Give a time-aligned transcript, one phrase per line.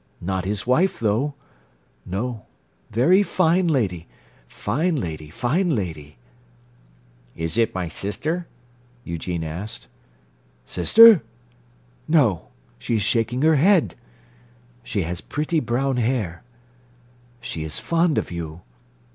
[0.19, 1.35] Not his wife, though.
[2.07, 2.47] No.
[2.89, 4.07] Very fine lady!
[4.47, 6.17] Fine lady, fine lady!"
[7.35, 8.47] "Is it my sister?"
[9.03, 9.85] Eugene asked.
[10.65, 11.21] "Sister?
[12.07, 12.47] No.
[12.79, 13.93] She is shaking her head.
[14.81, 16.41] She has pretty brown hair.
[17.39, 18.61] She is fond of you.